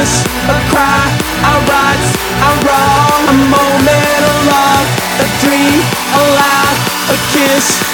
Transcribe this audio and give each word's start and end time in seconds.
wish, 0.00 0.24
a 0.48 0.56
cry, 0.72 1.04
a 1.44 1.54
right, 1.68 2.04
a 2.48 2.52
wrong, 2.64 3.22
a 3.28 3.36
moment, 3.52 4.22
of 4.30 4.38
love, 4.48 4.88
a 5.20 5.26
dream, 5.42 5.80
a 6.16 6.22
laugh, 6.40 6.78
a 7.10 7.16
kiss. 7.32 7.89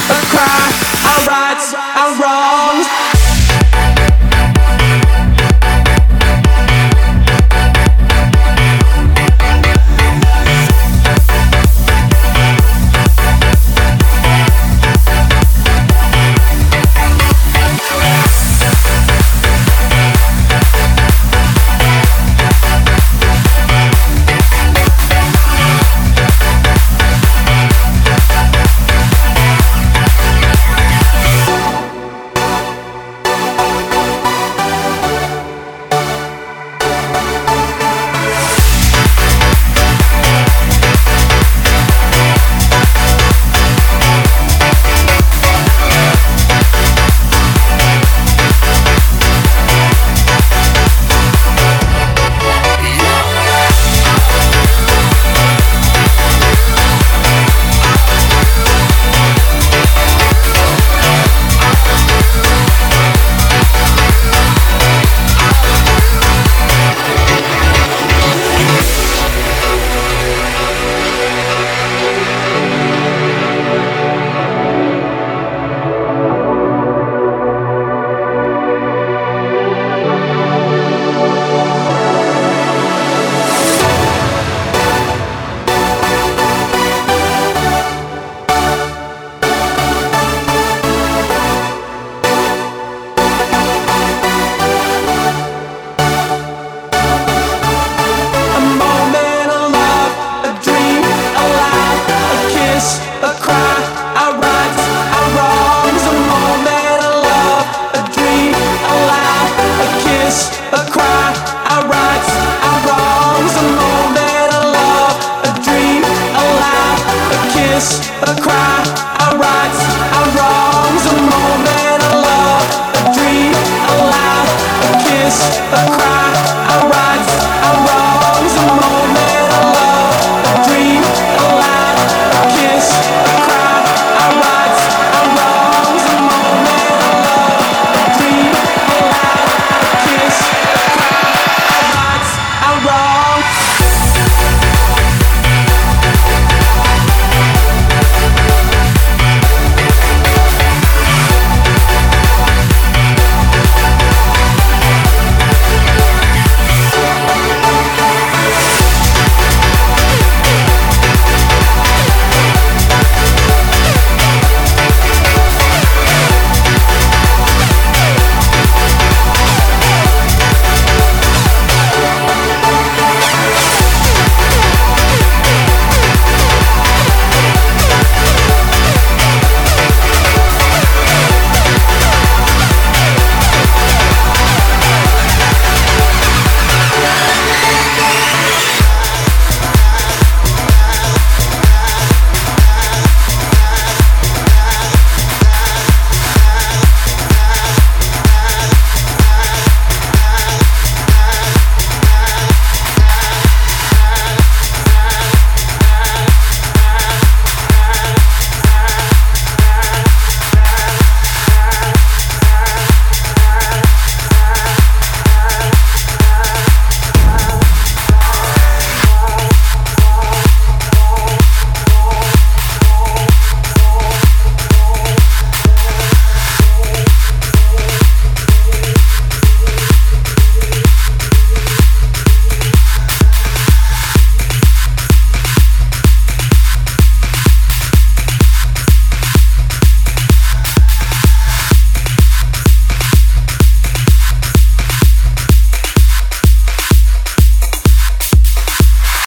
mais 117.77 118.36